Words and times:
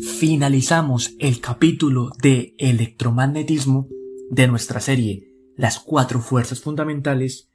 finalizamos 0.00 1.14
el 1.18 1.40
capítulo 1.40 2.10
de 2.22 2.54
electromagnetismo 2.58 3.88
de 4.30 4.48
nuestra 4.48 4.80
serie 4.80 5.34
Las 5.56 5.78
cuatro 5.78 6.20
fuerzas 6.20 6.60
fundamentales 6.60 7.50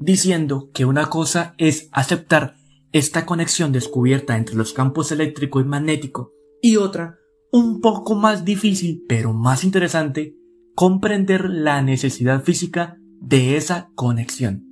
diciendo 0.00 0.70
que 0.72 0.86
una 0.86 1.06
cosa 1.06 1.54
es 1.58 1.88
aceptar 1.92 2.54
esta 2.92 3.26
conexión 3.26 3.72
descubierta 3.72 4.36
entre 4.36 4.56
los 4.56 4.72
campos 4.72 5.12
eléctrico 5.12 5.60
y 5.60 5.64
magnético 5.64 6.32
y 6.62 6.76
otra, 6.76 7.18
un 7.52 7.80
poco 7.80 8.14
más 8.14 8.44
difícil 8.44 9.04
pero 9.06 9.34
más 9.34 9.62
interesante, 9.64 10.36
comprender 10.74 11.50
la 11.50 11.82
necesidad 11.82 12.42
física 12.42 12.96
de 13.20 13.56
esa 13.56 13.90
conexión. 13.94 14.64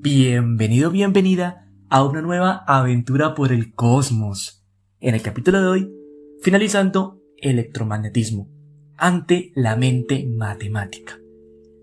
Bienvenido, 0.00 0.90
bienvenida 0.90 1.68
a 1.90 2.04
una 2.04 2.22
nueva 2.22 2.64
aventura 2.66 3.34
por 3.34 3.52
el 3.52 3.74
cosmos. 3.74 4.64
En 4.98 5.14
el 5.14 5.22
capítulo 5.22 5.60
de 5.60 5.66
hoy 5.66 6.01
Finalizando, 6.42 7.20
electromagnetismo, 7.36 8.50
ante 8.96 9.52
la 9.54 9.76
mente 9.76 10.26
matemática. 10.26 11.20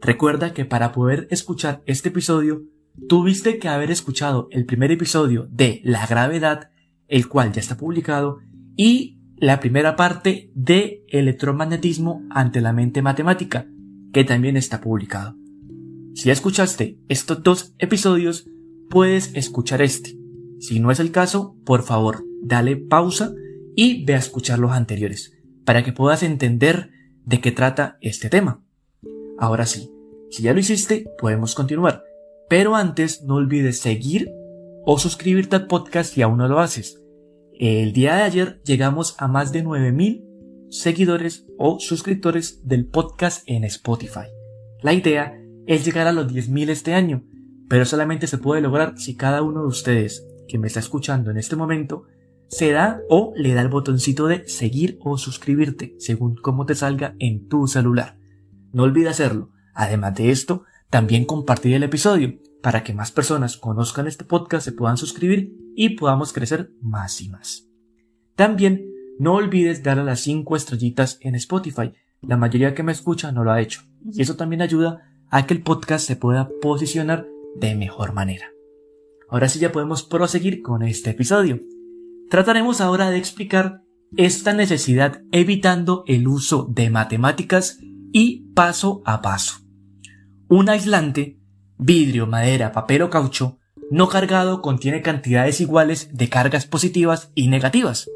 Recuerda 0.02 0.54
que 0.54 0.66
para 0.66 0.92
poder 0.92 1.30
escuchar 1.32 1.82
este 1.86 2.10
episodio, 2.10 2.64
tuviste 3.08 3.58
que 3.58 3.70
haber 3.70 3.90
escuchado 3.90 4.50
el 4.52 4.66
primer 4.66 4.92
episodio 4.92 5.48
de 5.50 5.80
La 5.86 6.06
gravedad, 6.06 6.72
el 7.08 7.30
cual 7.30 7.54
ya 7.54 7.62
está 7.62 7.78
publicado, 7.78 8.40
y 8.76 9.22
la 9.38 9.62
primera 9.62 9.96
parte 9.96 10.52
de 10.56 11.06
electromagnetismo 11.08 12.24
ante 12.30 12.60
la 12.60 12.74
mente 12.74 13.02
matemática, 13.02 13.66
que 14.12 14.26
también 14.26 14.58
está 14.58 14.82
publicado. 14.82 15.38
Si 16.16 16.26
ya 16.26 16.34
escuchaste 16.34 17.00
estos 17.08 17.44
dos 17.44 17.76
episodios, 17.80 18.50
puedes 18.90 19.34
escuchar 19.36 19.82
este. 19.82 20.18
Si 20.60 20.82
no 20.82 20.92
es 20.92 21.00
el 21.00 21.12
caso, 21.12 21.56
por 21.64 21.84
favor, 21.84 22.26
dale 22.44 22.76
pausa 22.76 23.32
y 23.82 24.04
ve 24.04 24.16
a 24.16 24.18
escuchar 24.18 24.60
los 24.60 24.72
anteriores 24.72 25.38
para 25.64 25.86
que 25.86 25.94
puedas 25.94 26.22
entender 26.22 26.90
de 27.24 27.40
qué 27.40 27.54
trata 27.54 27.98
este 28.02 28.30
tema. 28.30 28.62
Ahora 29.38 29.66
sí, 29.66 29.90
si 30.30 30.44
ya 30.44 30.54
lo 30.54 30.60
hiciste, 30.60 31.06
podemos 31.18 31.56
continuar. 31.56 32.04
Pero 32.50 32.76
antes 32.76 33.24
no 33.24 33.36
olvides 33.36 33.80
seguir 33.80 34.34
o 34.84 35.00
suscribirte 35.00 35.56
al 35.56 35.68
podcast 35.68 36.14
si 36.14 36.22
aún 36.22 36.40
no 36.40 36.50
lo 36.50 36.60
haces. 36.60 37.02
El 37.58 37.94
día 37.94 38.16
de 38.16 38.24
ayer 38.24 38.62
llegamos 38.66 39.16
a 39.18 39.30
más 39.30 39.54
de 39.54 39.64
9000 39.64 40.26
seguidores 40.70 41.48
o 41.58 41.80
suscriptores 41.80 42.68
del 42.68 42.86
podcast 42.86 43.44
en 43.46 43.64
Spotify. 43.64 44.28
La 44.82 44.92
idea 44.92 45.42
es 45.68 45.86
llegar 45.86 46.06
a 46.06 46.12
los 46.12 46.28
10.000 46.28 46.68
este 46.68 46.96
año, 46.96 47.24
pero 47.70 47.86
solamente 47.86 48.28
se 48.28 48.40
puede 48.40 48.60
lograr 48.60 48.98
si 48.98 49.16
cada 49.16 49.42
uno 49.42 49.62
de 49.62 49.68
ustedes 49.68 50.28
que 50.50 50.58
me 50.58 50.68
está 50.68 50.82
escuchando 50.82 51.32
en 51.32 51.38
este 51.38 51.56
momento 51.56 52.08
se 52.50 52.72
da 52.72 53.02
o 53.10 53.32
le 53.36 53.54
da 53.54 53.62
el 53.62 53.70
botoncito 53.70 54.28
de 54.28 54.48
seguir 54.48 54.98
o 55.02 55.18
suscribirte, 55.18 55.96
según 56.00 56.36
cómo 56.36 56.66
te 56.66 56.76
salga 56.76 57.16
en 57.20 57.48
tu 57.48 57.68
celular. 57.68 58.18
No 58.74 58.84
olvides 58.84 59.12
hacerlo. 59.12 59.52
Además 59.74 60.16
de 60.16 60.32
esto, 60.32 60.64
también 60.90 61.26
compartir 61.26 61.76
el 61.76 61.84
episodio 61.84 62.40
para 62.62 62.84
que 62.84 62.94
más 62.94 63.12
personas 63.12 63.56
conozcan 63.58 64.08
este 64.08 64.26
podcast, 64.26 64.66
se 64.66 64.72
puedan 64.72 64.98
suscribir 64.98 65.56
y 65.76 65.90
podamos 65.92 66.34
crecer 66.34 66.72
más 66.82 67.22
y 67.22 67.30
más. 67.30 67.70
También 68.36 68.92
no 69.18 69.36
olvides 69.36 69.84
darle 69.84 70.04
las 70.04 70.22
5 70.22 70.56
estrellitas 70.56 71.18
en 71.22 71.36
Spotify. 71.36 71.94
La 72.22 72.36
mayoría 72.36 72.74
que 72.74 72.84
me 72.84 72.92
escucha 72.92 73.32
no 73.32 73.44
lo 73.44 73.52
ha 73.52 73.62
hecho. 73.62 73.82
Y 74.12 74.22
eso 74.22 74.36
también 74.36 74.62
ayuda 74.62 75.04
a 75.30 75.46
que 75.46 75.54
el 75.54 75.62
podcast 75.62 76.06
se 76.06 76.16
pueda 76.16 76.50
posicionar 76.62 77.28
de 77.56 77.76
mejor 77.76 78.14
manera. 78.14 78.48
Ahora 79.30 79.48
sí 79.48 79.60
ya 79.60 79.72
podemos 79.72 80.04
proseguir 80.04 80.62
con 80.62 80.82
este 80.82 81.12
episodio. 81.12 81.60
Trataremos 82.30 82.80
ahora 82.80 83.10
de 83.10 83.18
explicar 83.18 83.82
esta 84.16 84.54
necesidad 84.54 85.22
evitando 85.32 86.04
el 86.08 86.28
uso 86.28 86.68
de 86.70 86.90
matemáticas 86.90 87.80
y 88.12 88.52
paso 88.54 89.02
a 89.06 89.22
paso. 89.22 89.62
Un 90.48 90.70
aislante, 90.70 91.40
vidrio, 91.78 92.28
madera, 92.28 92.72
papel 92.72 93.02
o 93.04 93.10
caucho, 93.10 93.58
no 93.92 94.10
cargado 94.10 94.62
contiene 94.62 95.02
cantidades 95.02 95.60
iguales 95.62 96.10
de 96.14 96.30
cargas 96.30 96.68
positivas 96.68 97.32
y 97.34 97.48
negativas. 97.48 98.08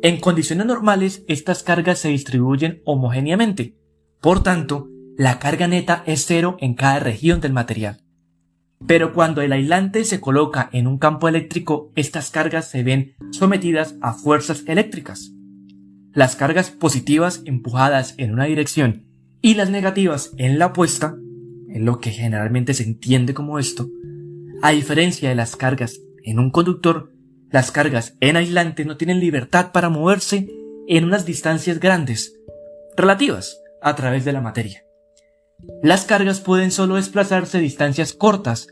En 0.00 0.18
condiciones 0.18 0.66
normales, 0.66 1.22
estas 1.28 1.62
cargas 1.62 1.98
se 1.98 2.08
distribuyen 2.08 2.82
homogéneamente. 2.84 3.76
Por 4.20 4.42
tanto, 4.42 4.88
la 5.16 5.38
carga 5.38 5.68
neta 5.68 6.02
es 6.06 6.24
cero 6.26 6.56
en 6.60 6.74
cada 6.74 7.00
región 7.00 7.40
del 7.40 7.52
material. 7.52 8.01
Pero 8.86 9.12
cuando 9.14 9.40
el 9.42 9.52
aislante 9.52 10.04
se 10.04 10.20
coloca 10.20 10.68
en 10.72 10.86
un 10.86 10.98
campo 10.98 11.28
eléctrico, 11.28 11.92
estas 11.94 12.30
cargas 12.30 12.68
se 12.68 12.82
ven 12.82 13.14
sometidas 13.30 13.94
a 14.00 14.12
fuerzas 14.12 14.64
eléctricas. 14.66 15.32
Las 16.12 16.36
cargas 16.36 16.70
positivas 16.70 17.42
empujadas 17.46 18.14
en 18.18 18.32
una 18.32 18.44
dirección 18.44 19.06
y 19.40 19.54
las 19.54 19.70
negativas 19.70 20.32
en 20.36 20.58
la 20.58 20.66
opuesta, 20.66 21.16
en 21.68 21.84
lo 21.84 22.00
que 22.00 22.10
generalmente 22.10 22.74
se 22.74 22.82
entiende 22.82 23.34
como 23.34 23.58
esto, 23.58 23.88
a 24.62 24.70
diferencia 24.70 25.28
de 25.28 25.34
las 25.34 25.56
cargas 25.56 26.00
en 26.22 26.38
un 26.38 26.50
conductor, 26.50 27.12
las 27.50 27.72
cargas 27.72 28.16
en 28.20 28.36
aislante 28.36 28.84
no 28.84 28.96
tienen 28.96 29.20
libertad 29.20 29.72
para 29.72 29.88
moverse 29.88 30.48
en 30.86 31.04
unas 31.04 31.24
distancias 31.26 31.80
grandes, 31.80 32.38
relativas, 32.96 33.58
a 33.82 33.94
través 33.96 34.24
de 34.24 34.32
la 34.32 34.40
materia. 34.40 34.84
Las 35.82 36.04
cargas 36.04 36.40
pueden 36.40 36.70
solo 36.70 36.96
desplazarse 36.96 37.58
distancias 37.58 38.12
cortas 38.12 38.68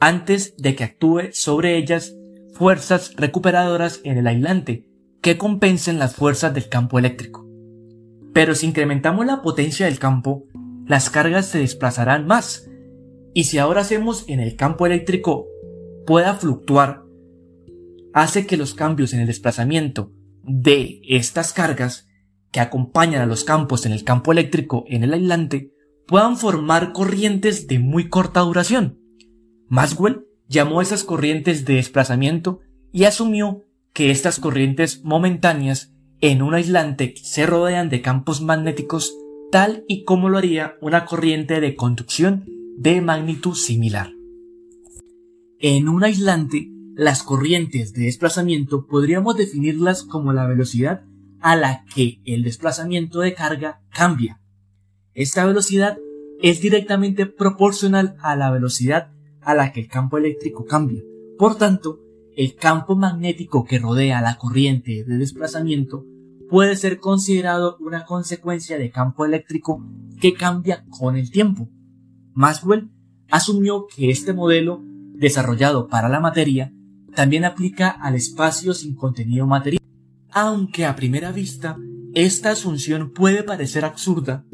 antes 0.00 0.56
de 0.56 0.74
que 0.74 0.84
actúe 0.84 1.30
sobre 1.32 1.76
ellas 1.76 2.16
fuerzas 2.54 3.14
recuperadoras 3.16 4.00
en 4.04 4.18
el 4.18 4.26
aislante 4.26 4.86
que 5.22 5.38
compensen 5.38 5.98
las 5.98 6.14
fuerzas 6.14 6.52
del 6.52 6.68
campo 6.68 6.98
eléctrico. 6.98 7.46
Pero 8.32 8.54
si 8.54 8.66
incrementamos 8.66 9.26
la 9.26 9.42
potencia 9.42 9.86
del 9.86 9.98
campo, 9.98 10.44
las 10.86 11.08
cargas 11.08 11.46
se 11.46 11.58
desplazarán 11.58 12.26
más. 12.26 12.68
Y 13.32 13.44
si 13.44 13.58
ahora 13.58 13.80
hacemos 13.80 14.24
en 14.28 14.40
el 14.40 14.56
campo 14.56 14.86
eléctrico 14.86 15.46
pueda 16.06 16.34
fluctuar, 16.34 17.04
hace 18.12 18.46
que 18.46 18.56
los 18.56 18.74
cambios 18.74 19.12
en 19.12 19.20
el 19.20 19.26
desplazamiento 19.26 20.12
de 20.42 21.00
estas 21.08 21.52
cargas 21.52 22.06
que 22.50 22.60
acompañan 22.60 23.22
a 23.22 23.26
los 23.26 23.44
campos 23.44 23.86
en 23.86 23.92
el 23.92 24.04
campo 24.04 24.30
eléctrico 24.30 24.84
en 24.88 25.02
el 25.02 25.14
aislante 25.14 25.73
puedan 26.06 26.36
formar 26.36 26.92
corrientes 26.92 27.66
de 27.66 27.78
muy 27.78 28.08
corta 28.08 28.40
duración. 28.40 28.98
Maxwell 29.68 30.26
llamó 30.48 30.82
esas 30.82 31.04
corrientes 31.04 31.64
de 31.64 31.74
desplazamiento 31.74 32.60
y 32.92 33.04
asumió 33.04 33.64
que 33.92 34.10
estas 34.10 34.38
corrientes 34.38 35.02
momentáneas 35.04 35.92
en 36.20 36.42
un 36.42 36.54
aislante 36.54 37.14
se 37.16 37.46
rodean 37.46 37.88
de 37.88 38.02
campos 38.02 38.40
magnéticos 38.40 39.16
tal 39.50 39.84
y 39.88 40.04
como 40.04 40.28
lo 40.28 40.38
haría 40.38 40.76
una 40.80 41.06
corriente 41.06 41.60
de 41.60 41.76
conducción 41.76 42.44
de 42.76 43.00
magnitud 43.00 43.54
similar. 43.54 44.10
En 45.60 45.88
un 45.88 46.04
aislante, 46.04 46.70
las 46.94 47.22
corrientes 47.22 47.92
de 47.92 48.04
desplazamiento 48.04 48.86
podríamos 48.86 49.36
definirlas 49.36 50.02
como 50.02 50.32
la 50.32 50.46
velocidad 50.46 51.04
a 51.40 51.56
la 51.56 51.84
que 51.94 52.20
el 52.24 52.42
desplazamiento 52.42 53.20
de 53.20 53.34
carga 53.34 53.82
cambia. 53.90 54.40
Esta 55.14 55.46
velocidad 55.46 55.96
es 56.42 56.60
directamente 56.60 57.26
proporcional 57.26 58.16
a 58.20 58.34
la 58.34 58.50
velocidad 58.50 59.12
a 59.40 59.54
la 59.54 59.72
que 59.72 59.80
el 59.80 59.88
campo 59.88 60.18
eléctrico 60.18 60.64
cambia. 60.64 61.02
Por 61.38 61.56
tanto, 61.56 62.00
el 62.36 62.56
campo 62.56 62.96
magnético 62.96 63.64
que 63.64 63.78
rodea 63.78 64.20
la 64.20 64.38
corriente 64.38 65.04
de 65.04 65.18
desplazamiento 65.18 66.04
puede 66.50 66.74
ser 66.74 66.98
considerado 66.98 67.76
una 67.78 68.04
consecuencia 68.04 68.76
de 68.76 68.90
campo 68.90 69.24
eléctrico 69.24 69.86
que 70.20 70.34
cambia 70.34 70.84
con 70.90 71.16
el 71.16 71.30
tiempo. 71.30 71.68
Maxwell 72.32 72.90
asumió 73.30 73.86
que 73.86 74.10
este 74.10 74.32
modelo, 74.32 74.82
desarrollado 75.14 75.86
para 75.86 76.08
la 76.08 76.18
materia, 76.18 76.72
también 77.14 77.44
aplica 77.44 77.88
al 77.88 78.16
espacio 78.16 78.74
sin 78.74 78.96
contenido 78.96 79.46
material. 79.46 79.80
Aunque 80.32 80.84
a 80.84 80.96
primera 80.96 81.30
vista 81.30 81.76
esta 82.14 82.50
asunción 82.50 83.12
puede 83.12 83.44
parecer 83.44 83.84
absurda, 83.84 84.44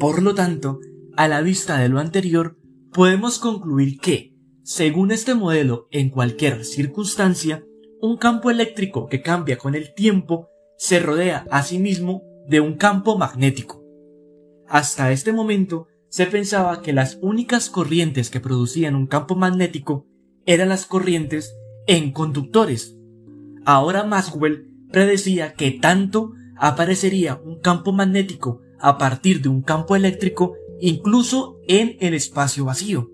por 0.00 0.22
lo 0.22 0.34
tanto, 0.34 0.80
a 1.14 1.28
la 1.28 1.42
vista 1.42 1.78
de 1.78 1.90
lo 1.90 2.00
anterior, 2.00 2.56
podemos 2.90 3.38
concluir 3.38 3.98
que, 4.00 4.34
según 4.62 5.10
este 5.10 5.34
modelo, 5.34 5.88
en 5.90 6.08
cualquier 6.08 6.64
circunstancia, 6.64 7.66
un 8.00 8.16
campo 8.16 8.50
eléctrico 8.50 9.08
que 9.08 9.20
cambia 9.20 9.58
con 9.58 9.74
el 9.74 9.92
tiempo 9.92 10.48
se 10.78 11.00
rodea 11.00 11.44
a 11.50 11.62
sí 11.62 11.78
mismo 11.78 12.22
de 12.48 12.60
un 12.60 12.78
campo 12.78 13.18
magnético. 13.18 13.84
Hasta 14.66 15.12
este 15.12 15.34
momento 15.34 15.86
se 16.08 16.24
pensaba 16.24 16.80
que 16.80 16.94
las 16.94 17.18
únicas 17.20 17.68
corrientes 17.68 18.30
que 18.30 18.40
producían 18.40 18.94
un 18.94 19.06
campo 19.06 19.36
magnético 19.36 20.06
eran 20.46 20.70
las 20.70 20.86
corrientes 20.86 21.54
en 21.86 22.12
conductores. 22.12 22.96
Ahora 23.66 24.04
Maxwell 24.04 24.66
predecía 24.90 25.52
que 25.52 25.72
tanto 25.72 26.32
aparecería 26.56 27.38
un 27.44 27.60
campo 27.60 27.92
magnético 27.92 28.62
a 28.80 28.98
partir 28.98 29.42
de 29.42 29.48
un 29.48 29.62
campo 29.62 29.96
eléctrico 29.96 30.54
incluso 30.80 31.58
en 31.68 31.96
el 32.00 32.14
espacio 32.14 32.64
vacío. 32.64 33.10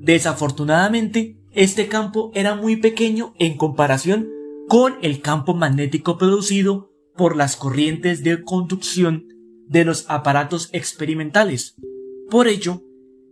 Desafortunadamente, 0.00 1.38
este 1.52 1.88
campo 1.88 2.30
era 2.34 2.54
muy 2.54 2.76
pequeño 2.76 3.32
en 3.38 3.56
comparación 3.56 4.28
con 4.68 4.94
el 5.02 5.20
campo 5.20 5.54
magnético 5.54 6.18
producido 6.18 6.90
por 7.16 7.36
las 7.36 7.56
corrientes 7.56 8.22
de 8.22 8.42
conducción 8.42 9.28
de 9.66 9.84
los 9.84 10.04
aparatos 10.08 10.68
experimentales. 10.72 11.76
Por 12.28 12.48
ello, 12.48 12.82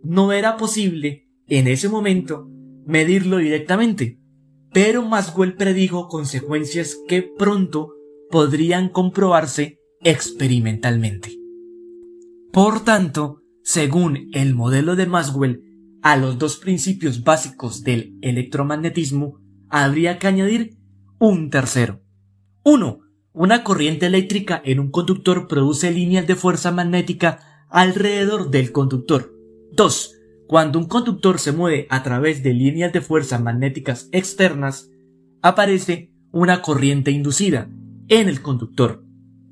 no 0.03 0.31
era 0.31 0.57
posible, 0.57 1.29
en 1.47 1.67
ese 1.67 1.89
momento, 1.89 2.49
medirlo 2.85 3.37
directamente, 3.37 4.19
pero 4.71 5.03
Maxwell 5.03 5.55
predijo 5.55 6.07
consecuencias 6.07 6.97
que 7.07 7.21
pronto 7.21 7.93
podrían 8.31 8.89
comprobarse 8.89 9.79
experimentalmente. 10.01 11.42
Por 12.53 12.85
tanto, 12.85 13.41
según 13.63 14.29
el 14.31 14.53
modelo 14.53 14.95
de 14.95 15.07
Maxwell, 15.07 15.63
a 16.03 16.17
los 16.17 16.37
dos 16.37 16.57
principios 16.57 17.23
básicos 17.23 17.81
del 17.81 18.15
electromagnetismo 18.21 19.39
habría 19.69 20.19
que 20.19 20.27
añadir 20.27 20.77
un 21.17 21.49
tercero. 21.49 22.03
1. 22.63 22.99
Una 23.33 23.63
corriente 23.63 24.05
eléctrica 24.05 24.61
en 24.63 24.79
un 24.79 24.91
conductor 24.91 25.47
produce 25.47 25.89
líneas 25.89 26.27
de 26.27 26.35
fuerza 26.35 26.71
magnética 26.71 27.39
alrededor 27.71 28.51
del 28.51 28.71
conductor. 28.71 29.33
2. 29.71 30.15
Cuando 30.45 30.77
un 30.77 30.85
conductor 30.85 31.39
se 31.39 31.53
mueve 31.53 31.87
a 31.89 32.03
través 32.03 32.43
de 32.43 32.53
líneas 32.53 32.93
de 32.93 33.01
fuerza 33.01 33.39
magnéticas 33.39 34.09
externas, 34.11 34.91
aparece 35.41 36.11
una 36.31 36.61
corriente 36.61 37.09
inducida 37.09 37.67
en 38.09 38.29
el 38.29 38.43
conductor. 38.43 39.03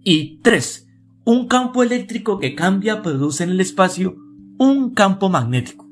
Y 0.04 0.40
3. 0.44 0.91
Un 1.24 1.48
campo 1.48 1.84
eléctrico 1.84 2.40
que 2.40 2.56
cambia 2.56 3.04
produce 3.04 3.44
en 3.44 3.52
el 3.52 3.62
espacio 3.62 4.16
un 4.58 4.96
campo 4.96 5.30
magnético. 5.30 5.88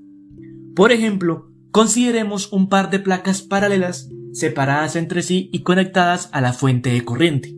Por 0.76 0.92
ejemplo, 0.92 1.52
consideremos 1.70 2.52
un 2.52 2.68
par 2.68 2.90
de 2.90 2.98
placas 2.98 3.44
paralelas 3.44 4.10
separadas 4.34 4.96
entre 4.96 5.22
sí 5.22 5.52
y 5.54 5.62
conectadas 5.62 6.30
a 6.32 6.42
la 6.42 6.52
fuente 6.52 6.92
de 6.92 7.06
corriente. 7.06 7.56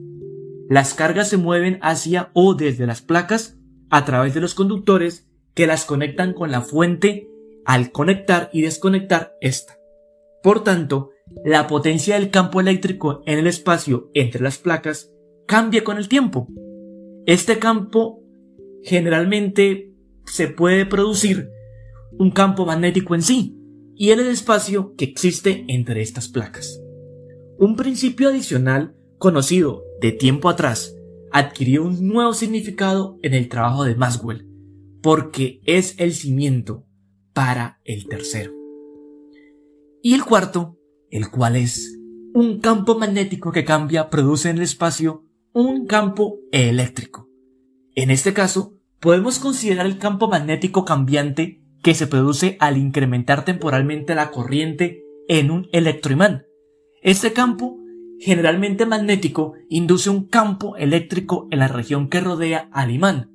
Las 0.69 0.93
cargas 0.93 1.29
se 1.29 1.37
mueven 1.37 1.79
hacia 1.81 2.29
o 2.33 2.55
desde 2.55 2.85
las 2.85 3.01
placas 3.01 3.57
a 3.89 4.03
través 4.03 4.33
de 4.33 4.41
los 4.41 4.53
conductores 4.53 5.29
que 5.53 5.65
las 5.65 5.85
conectan 5.85 6.33
con 6.33 6.51
la 6.51 6.61
fuente 6.61 7.29
al 7.65 7.93
conectar 7.93 8.49
y 8.51 8.63
desconectar 8.63 9.37
esta. 9.39 9.77
Por 10.43 10.65
tanto, 10.65 11.11
la 11.45 11.67
potencia 11.67 12.15
del 12.15 12.31
campo 12.31 12.59
eléctrico 12.59 13.23
en 13.25 13.39
el 13.39 13.47
espacio 13.47 14.09
entre 14.13 14.41
las 14.41 14.57
placas 14.57 15.09
cambia 15.47 15.85
con 15.85 15.97
el 15.97 16.09
tiempo. 16.09 16.49
Este 17.25 17.59
campo 17.59 18.23
generalmente 18.83 19.93
se 20.25 20.47
puede 20.47 20.85
producir 20.85 21.49
un 22.17 22.31
campo 22.31 22.65
magnético 22.65 23.15
en 23.15 23.21
sí 23.21 23.57
y 23.95 24.11
en 24.11 24.19
el 24.19 24.27
espacio 24.27 24.95
que 24.95 25.05
existe 25.05 25.65
entre 25.67 26.01
estas 26.01 26.27
placas. 26.27 26.81
Un 27.59 27.75
principio 27.75 28.29
adicional 28.29 28.95
conocido 29.21 29.83
de 30.01 30.11
tiempo 30.11 30.49
atrás, 30.49 30.95
adquirió 31.31 31.83
un 31.83 32.07
nuevo 32.07 32.33
significado 32.33 33.19
en 33.21 33.35
el 33.35 33.49
trabajo 33.49 33.83
de 33.83 33.95
Maxwell, 33.95 34.47
porque 35.03 35.61
es 35.65 35.93
el 35.99 36.13
cimiento 36.13 36.87
para 37.33 37.79
el 37.85 38.07
tercero. 38.07 38.51
Y 40.01 40.15
el 40.15 40.25
cuarto, 40.25 40.79
el 41.11 41.29
cual 41.29 41.55
es 41.55 41.99
un 42.33 42.59
campo 42.59 42.97
magnético 42.97 43.51
que 43.51 43.63
cambia, 43.63 44.09
produce 44.09 44.49
en 44.49 44.57
el 44.57 44.63
espacio 44.63 45.23
un 45.53 45.85
campo 45.85 46.37
eléctrico. 46.51 47.27
En 47.95 48.09
este 48.09 48.33
caso, 48.33 48.73
podemos 48.99 49.39
considerar 49.39 49.85
el 49.85 49.97
campo 49.97 50.27
magnético 50.27 50.85
cambiante 50.85 51.61
que 51.83 51.93
se 51.93 52.07
produce 52.07 52.57
al 52.59 52.77
incrementar 52.77 53.45
temporalmente 53.45 54.15
la 54.15 54.31
corriente 54.31 55.03
en 55.27 55.51
un 55.51 55.67
electroimán. 55.71 56.45
Este 57.01 57.33
campo 57.33 57.81
generalmente 58.21 58.85
magnético, 58.85 59.55
induce 59.67 60.11
un 60.11 60.27
campo 60.27 60.77
eléctrico 60.77 61.47
en 61.49 61.57
la 61.57 61.67
región 61.67 62.07
que 62.07 62.21
rodea 62.21 62.69
al 62.71 62.91
imán. 62.91 63.31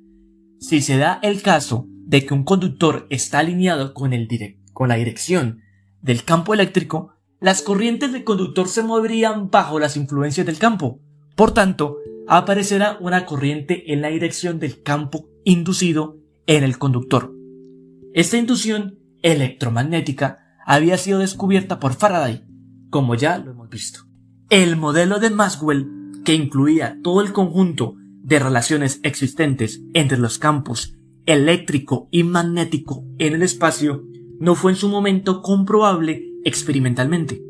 Si 0.61 0.81
se 0.81 0.97
da 0.97 1.19
el 1.23 1.41
caso 1.41 1.87
de 1.89 2.25
que 2.25 2.33
un 2.33 2.45
conductor 2.45 3.05
está 3.09 3.39
alineado 3.39 3.93
con, 3.93 4.13
el 4.13 4.29
con 4.71 4.87
la 4.87 4.95
dirección 4.95 5.59
del 6.01 6.23
campo 6.23 6.53
eléctrico, 6.53 7.11
las 7.41 7.61
corrientes 7.61 8.13
del 8.13 8.23
conductor 8.23 8.69
se 8.69 8.81
moverían 8.81 9.49
bajo 9.51 9.77
las 9.77 9.97
influencias 9.97 10.47
del 10.47 10.57
campo. 10.57 11.01
Por 11.35 11.53
tanto, 11.53 11.97
aparecerá 12.27 12.97
una 12.99 13.25
corriente 13.25 13.93
en 13.93 14.01
la 14.01 14.09
dirección 14.09 14.59
del 14.59 14.83
campo 14.83 15.29
inducido 15.43 16.17
en 16.45 16.63
el 16.63 16.77
conductor. 16.77 17.33
Esta 18.13 18.37
inducción 18.37 18.99
electromagnética 19.21 20.39
había 20.65 20.97
sido 20.97 21.19
descubierta 21.19 21.79
por 21.79 21.93
Faraday, 21.93 22.43
como 22.89 23.15
ya 23.15 23.37
lo 23.37 23.51
hemos 23.51 23.69
visto. 23.69 24.01
El 24.49 24.75
modelo 24.75 25.19
de 25.19 25.29
Maxwell, 25.29 25.87
que 26.25 26.33
incluía 26.33 26.99
todo 27.03 27.21
el 27.21 27.31
conjunto 27.31 27.95
de 28.21 28.39
relaciones 28.39 28.99
existentes 29.03 29.81
entre 29.93 30.17
los 30.17 30.37
campos 30.37 30.95
eléctrico 31.25 32.07
y 32.11 32.23
magnético 32.23 33.05
en 33.17 33.35
el 33.35 33.43
espacio, 33.43 34.03
no 34.39 34.55
fue 34.55 34.71
en 34.71 34.77
su 34.77 34.89
momento 34.89 35.41
comprobable 35.41 36.25
experimentalmente. 36.43 37.41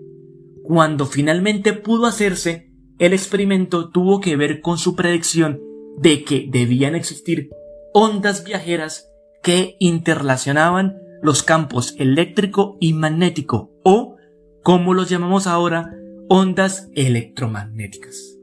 Cuando 0.64 1.06
finalmente 1.06 1.74
pudo 1.74 2.06
hacerse, 2.06 2.67
el 3.00 3.14
experimento 3.14 3.90
tuvo 3.90 4.20
que 4.20 4.36
ver 4.36 4.62
con 4.62 4.78
su 4.78 4.96
predicción 4.96 5.62
de 5.98 6.24
que 6.24 6.48
debían 6.50 6.96
existir 6.96 7.50
ondas 7.94 8.44
viajeras 8.44 9.10
que 9.44 9.76
interrelacionaban 9.80 10.98
los 11.22 11.44
campos 11.44 11.96
eléctrico 11.98 12.78
y 12.80 12.94
magnético 12.94 13.72
o, 13.84 14.18
como 14.64 14.94
los 14.94 15.10
llamamos 15.10 15.48
ahora, 15.48 15.94
ondas 16.28 16.90
electromagnéticas. 16.94 18.38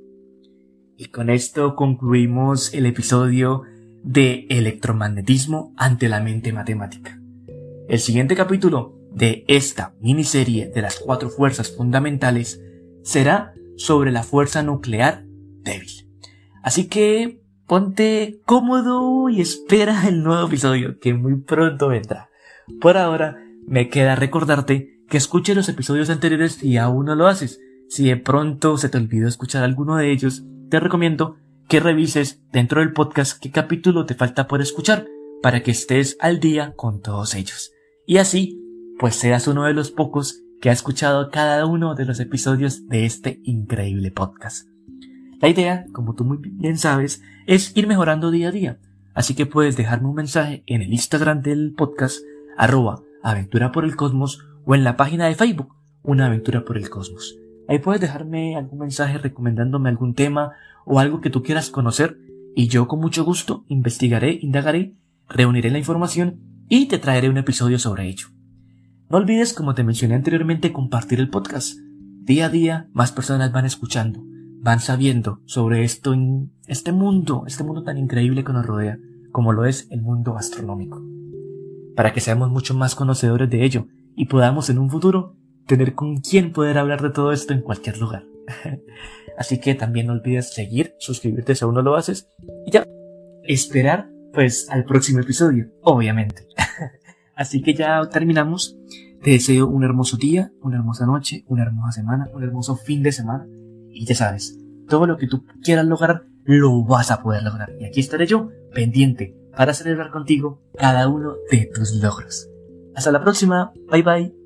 Y 0.97 1.07
con 1.07 1.31
esto 1.31 1.75
concluimos 1.77 2.73
el 2.75 2.87
episodio 2.87 3.63
de 4.03 4.47
electromagnetismo 4.49 5.73
ante 5.77 6.09
la 6.09 6.21
mente 6.21 6.53
matemática. 6.53 7.21
El 7.89 7.99
siguiente 7.99 8.35
capítulo 8.35 8.99
de 9.13 9.45
esta 9.49 9.95
miniserie 10.01 10.69
de 10.69 10.83
las 10.83 10.99
cuatro 10.99 11.31
fuerzas 11.31 11.71
fundamentales 11.75 12.61
será 13.03 13.55
sobre 13.77 14.13
la 14.13 14.23
fuerza 14.23 14.63
nuclear 14.63 15.25
débil. 15.63 16.09
Así 16.63 16.89
que 16.89 17.41
ponte 17.67 18.41
cómodo 18.45 19.29
y 19.29 19.41
espera 19.41 20.09
el 20.09 20.23
nuevo 20.23 20.47
episodio 20.47 20.99
que 20.99 21.15
muy 21.15 21.37
pronto 21.41 21.89
vendrá. 21.89 22.29
Por 22.81 22.97
ahora 22.97 23.37
me 23.67 23.89
queda 23.89 24.17
recordarte 24.17 25.01
que 25.09 25.17
escuches 25.17 25.57
los 25.57 25.69
episodios 25.69 26.11
anteriores 26.11 26.55
si 26.55 26.77
aún 26.77 27.07
no 27.07 27.15
lo 27.15 27.27
haces 27.27 27.61
si 27.89 28.09
de 28.09 28.17
pronto 28.17 28.77
se 28.77 28.89
te 28.89 28.99
olvidó 28.99 29.29
escuchar 29.29 29.63
alguno 29.63 29.97
de 29.97 30.11
ellos, 30.11 30.45
te 30.69 30.81
recomiendo 30.81 31.37
que 31.69 31.81
revises 31.81 32.43
dentro 32.53 32.81
del 32.81 32.93
podcast 32.93 33.41
qué 33.41 33.51
capítulo 33.51 34.07
te 34.07 34.15
falta 34.15 34.47
por 34.47 34.61
escuchar 34.61 35.07
para 35.43 35.63
que 35.63 35.71
estés 35.71 36.17
al 36.21 36.41
día 36.41 36.73
con 36.75 37.01
todos 37.01 37.35
ellos. 37.35 37.73
Y 38.07 38.19
así, 38.19 38.61
pues 38.99 39.15
seas 39.15 39.47
uno 39.47 39.65
de 39.65 39.75
los 39.75 39.91
pocos 39.91 40.43
que 40.65 40.71
ha 40.71 40.73
escuchado 40.73 41.29
cada 41.31 41.67
uno 41.67 41.95
de 41.95 42.07
los 42.07 42.21
episodios 42.21 42.89
de 42.89 43.05
este 43.05 43.39
increíble 43.45 44.11
podcast. 44.11 44.67
La 45.39 45.51
idea, 45.51 45.85
como 45.93 46.15
tú 46.15 46.25
muy 46.25 46.39
bien 46.41 46.79
sabes, 46.79 47.21
es 47.47 47.77
ir 47.77 47.87
mejorando 47.87 48.31
día 48.31 48.49
a 48.49 48.51
día. 48.51 48.79
Así 49.13 49.35
que 49.35 49.45
puedes 49.45 49.77
dejarme 49.77 50.09
un 50.09 50.15
mensaje 50.15 50.63
en 50.67 50.81
el 50.81 50.91
Instagram 50.95 51.43
del 51.43 51.75
podcast, 51.75 52.17
arroba 52.57 53.03
aventura 53.23 53.73
por 53.73 53.85
el 53.85 53.95
cosmos, 53.95 54.39
o 54.65 54.75
en 54.75 54.85
la 54.85 54.97
página 54.97 55.27
de 55.27 55.35
Facebook, 55.35 55.77
una 56.03 56.29
aventura 56.29 56.65
por 56.65 56.79
el 56.79 56.89
cosmos. 56.89 57.37
Ahí 57.69 57.79
puedes 57.79 58.01
dejarme 58.01 58.57
algún 58.57 58.79
mensaje 58.79 59.19
recomendándome 59.19 59.91
algún 59.91 60.15
tema 60.15 60.53
o 60.87 60.99
algo 60.99 61.21
que 61.21 61.29
tú 61.29 61.43
quieras 61.43 61.69
conocer 61.69 62.17
y 62.57 62.69
yo 62.69 62.89
con 62.89 63.01
mucho 63.01 63.23
gusto 63.23 63.67
investigaré, 63.69 64.39
indagaré, 64.41 64.95
reuniré 65.29 65.71
la 65.71 65.77
información 65.77 66.41
y 66.71 66.87
te 66.87 66.99
traeré 66.99 67.29
un 67.29 67.37
episodio 67.37 67.79
sobre 67.79 68.09
ello. 68.09 68.34
No 69.11 69.19
olvides, 69.19 69.53
como 69.53 69.75
te 69.75 69.85
mencioné 69.85 70.15
anteriormente, 70.15 70.73
compartir 70.73 71.21
el 71.21 71.29
podcast. 71.29 71.77
Día 72.23 72.47
a 72.47 72.49
día 72.49 72.89
más 72.95 73.13
personas 73.13 73.53
van 73.53 73.67
escuchando, 73.67 74.23
van 74.61 74.81
sabiendo 74.81 75.43
sobre 75.45 75.85
esto 75.85 76.15
en 76.15 76.53
este 76.67 76.91
mundo, 76.91 77.45
este 77.47 77.65
mundo 77.65 77.83
tan 77.83 77.99
increíble 77.99 78.45
que 78.45 78.55
nos 78.55 78.65
rodea, 78.65 78.99
como 79.31 79.53
lo 79.53 79.67
es 79.67 79.89
el 79.91 80.01
mundo 80.01 80.39
astronómico. 80.39 81.03
Para 81.95 82.15
que 82.15 82.23
seamos 82.23 82.49
mucho 82.49 82.75
más 82.75 82.95
conocedores 82.95 83.51
de 83.51 83.63
ello 83.63 83.89
y 84.17 84.25
podamos 84.25 84.71
en 84.71 84.79
un 84.79 84.91
futuro 84.91 85.37
tener 85.67 85.95
con 85.95 86.17
quién 86.17 86.53
poder 86.53 86.79
hablar 86.79 87.03
de 87.03 87.11
todo 87.11 87.31
esto 87.33 87.53
en 87.53 87.61
cualquier 87.61 87.99
lugar. 87.99 88.25
Así 89.39 89.61
que 89.61 89.75
también 89.75 90.07
no 90.07 90.15
olvides 90.15 90.55
seguir, 90.55 90.95
suscribirte 90.99 91.55
si 91.55 91.63
aún 91.63 91.75
no 91.75 91.83
lo 91.83 91.95
haces 91.95 92.27
y 92.67 92.71
ya 92.71 92.87
esperar 93.43 94.09
pues 94.33 94.69
al 94.71 94.85
próximo 94.85 95.21
episodio, 95.21 95.69
obviamente. 95.83 96.47
Así 97.37 97.63
que 97.63 97.75
ya 97.75 98.01
terminamos. 98.09 98.77
Te 99.23 99.31
deseo 99.31 99.67
un 99.67 99.85
hermoso 99.85 100.17
día, 100.17 100.53
una 100.61 100.77
hermosa 100.77 101.07
noche, 101.07 101.45
una 101.49 101.63
hermosa 101.63 101.93
semana, 101.93 102.29
un 102.35 102.43
hermoso 102.43 102.77
fin 102.77 103.03
de 103.03 103.11
semana 103.11 103.47
y 103.91 104.05
ya 104.05 104.15
sabes, 104.15 104.59
todo 104.89 105.07
lo 105.07 105.17
que 105.17 105.27
tú 105.27 105.47
quieras 105.63 105.87
lograr 105.87 106.27
lo 106.45 106.85
vas 106.85 107.11
a 107.11 107.23
poder 107.23 107.43
lograr. 107.43 107.71
Y 107.81 107.87
aquí 107.87 108.01
estaré 108.01 108.27
yo 108.27 108.51
pendiente 108.75 109.35
para 109.57 109.73
celebrar 109.73 110.11
contigo 110.11 110.61
cada 110.77 111.09
uno 111.09 111.35
de 111.51 111.71
tus 111.75 111.95
logros. 112.03 112.51
Hasta 112.95 113.13
la 113.13 113.23
próxima. 113.23 113.73
Bye 113.91 114.03
bye. 114.03 114.44